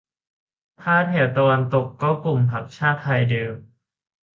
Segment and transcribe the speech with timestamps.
[0.81, 3.55] ถ้าแถบตะวันตกก็กลุ่มพรรคชาติไทยเดิม